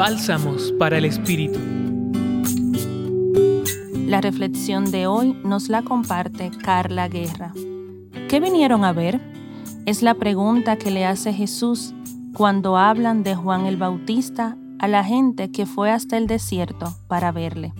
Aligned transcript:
Bálsamos 0.00 0.72
para 0.78 0.96
el 0.96 1.04
Espíritu. 1.04 1.58
La 4.06 4.22
reflexión 4.22 4.90
de 4.90 5.06
hoy 5.06 5.38
nos 5.44 5.68
la 5.68 5.82
comparte 5.82 6.50
Carla 6.64 7.06
Guerra. 7.06 7.52
¿Qué 8.30 8.40
vinieron 8.40 8.86
a 8.86 8.94
ver? 8.94 9.20
Es 9.84 10.00
la 10.00 10.14
pregunta 10.14 10.76
que 10.76 10.90
le 10.90 11.04
hace 11.04 11.34
Jesús 11.34 11.92
cuando 12.32 12.78
hablan 12.78 13.22
de 13.24 13.34
Juan 13.34 13.66
el 13.66 13.76
Bautista 13.76 14.56
a 14.78 14.88
la 14.88 15.04
gente 15.04 15.50
que 15.50 15.66
fue 15.66 15.90
hasta 15.90 16.16
el 16.16 16.26
desierto 16.26 16.94
para 17.06 17.30
verle. 17.30 17.74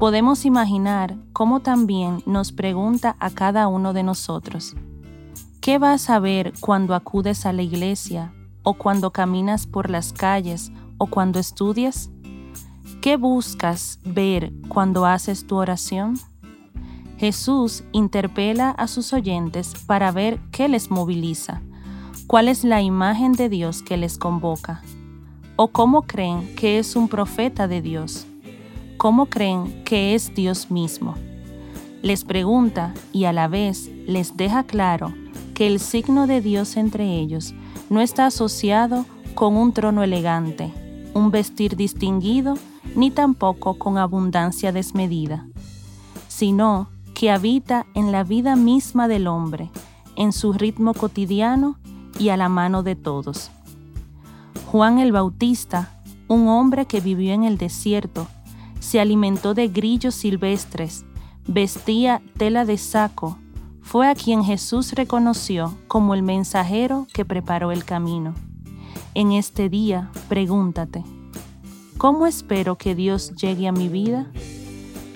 Podemos 0.00 0.44
imaginar 0.44 1.16
cómo 1.32 1.60
también 1.60 2.24
nos 2.26 2.50
pregunta 2.50 3.14
a 3.20 3.30
cada 3.30 3.68
uno 3.68 3.92
de 3.92 4.02
nosotros, 4.02 4.74
¿qué 5.60 5.78
vas 5.78 6.10
a 6.10 6.18
ver 6.18 6.54
cuando 6.58 6.96
acudes 6.96 7.46
a 7.46 7.52
la 7.52 7.62
iglesia 7.62 8.34
o 8.64 8.74
cuando 8.74 9.12
caminas 9.12 9.68
por 9.68 9.90
las 9.90 10.12
calles 10.12 10.72
o 11.00 11.06
cuando 11.06 11.38
estudias? 11.38 12.10
¿Qué 13.00 13.16
buscas 13.16 13.98
ver 14.04 14.52
cuando 14.68 15.06
haces 15.06 15.46
tu 15.46 15.56
oración? 15.56 16.18
Jesús 17.16 17.84
interpela 17.92 18.70
a 18.70 18.86
sus 18.86 19.14
oyentes 19.14 19.72
para 19.86 20.12
ver 20.12 20.38
qué 20.52 20.68
les 20.68 20.90
moviliza, 20.90 21.62
cuál 22.26 22.48
es 22.48 22.64
la 22.64 22.82
imagen 22.82 23.32
de 23.32 23.48
Dios 23.48 23.82
que 23.82 23.96
les 23.96 24.18
convoca, 24.18 24.82
o 25.56 25.68
cómo 25.68 26.02
creen 26.02 26.54
que 26.54 26.78
es 26.78 26.94
un 26.96 27.08
profeta 27.08 27.66
de 27.66 27.80
Dios, 27.80 28.26
cómo 28.98 29.26
creen 29.26 29.82
que 29.84 30.14
es 30.14 30.34
Dios 30.34 30.70
mismo. 30.70 31.14
Les 32.02 32.24
pregunta 32.24 32.92
y 33.10 33.24
a 33.24 33.32
la 33.32 33.48
vez 33.48 33.90
les 34.06 34.36
deja 34.36 34.64
claro 34.64 35.14
que 35.54 35.66
el 35.66 35.80
signo 35.80 36.26
de 36.26 36.42
Dios 36.42 36.76
entre 36.76 37.18
ellos 37.18 37.54
no 37.88 38.02
está 38.02 38.26
asociado 38.26 39.06
con 39.34 39.56
un 39.56 39.72
trono 39.72 40.02
elegante, 40.02 40.72
un 41.14 41.30
vestir 41.30 41.76
distinguido, 41.76 42.54
ni 42.94 43.10
tampoco 43.10 43.78
con 43.78 43.98
abundancia 43.98 44.72
desmedida, 44.72 45.46
sino 46.28 46.88
que 47.14 47.30
habita 47.30 47.86
en 47.94 48.12
la 48.12 48.24
vida 48.24 48.56
misma 48.56 49.08
del 49.08 49.26
hombre, 49.26 49.70
en 50.16 50.32
su 50.32 50.52
ritmo 50.52 50.94
cotidiano 50.94 51.78
y 52.18 52.30
a 52.30 52.36
la 52.36 52.48
mano 52.48 52.82
de 52.82 52.96
todos. 52.96 53.50
Juan 54.66 54.98
el 54.98 55.12
Bautista, 55.12 56.00
un 56.28 56.48
hombre 56.48 56.86
que 56.86 57.00
vivió 57.00 57.32
en 57.32 57.44
el 57.44 57.58
desierto, 57.58 58.26
se 58.78 59.00
alimentó 59.00 59.54
de 59.54 59.68
grillos 59.68 60.14
silvestres, 60.14 61.04
vestía 61.46 62.22
tela 62.36 62.64
de 62.64 62.78
saco, 62.78 63.36
fue 63.82 64.08
a 64.08 64.14
quien 64.14 64.44
Jesús 64.44 64.92
reconoció 64.92 65.76
como 65.88 66.14
el 66.14 66.22
mensajero 66.22 67.06
que 67.12 67.24
preparó 67.24 67.72
el 67.72 67.84
camino. 67.84 68.34
En 69.14 69.32
este 69.32 69.68
día, 69.68 70.08
pregúntate, 70.28 71.02
¿cómo 71.98 72.28
espero 72.28 72.78
que 72.78 72.94
Dios 72.94 73.34
llegue 73.34 73.66
a 73.66 73.72
mi 73.72 73.88
vida? 73.88 74.30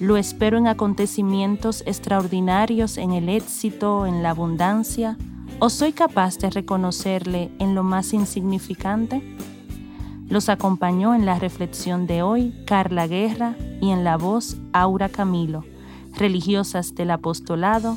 ¿Lo 0.00 0.16
espero 0.16 0.58
en 0.58 0.66
acontecimientos 0.66 1.84
extraordinarios, 1.86 2.98
en 2.98 3.12
el 3.12 3.28
éxito, 3.28 4.06
en 4.06 4.24
la 4.24 4.30
abundancia? 4.30 5.16
¿O 5.60 5.70
soy 5.70 5.92
capaz 5.92 6.38
de 6.38 6.50
reconocerle 6.50 7.52
en 7.60 7.76
lo 7.76 7.84
más 7.84 8.12
insignificante? 8.12 9.22
Los 10.28 10.48
acompañó 10.48 11.14
en 11.14 11.24
la 11.24 11.38
reflexión 11.38 12.08
de 12.08 12.22
hoy 12.22 12.52
Carla 12.66 13.06
Guerra 13.06 13.54
y 13.80 13.90
en 13.90 14.02
la 14.02 14.16
voz 14.16 14.56
Aura 14.72 15.08
Camilo, 15.08 15.64
religiosas 16.18 16.96
del 16.96 17.12
apostolado, 17.12 17.96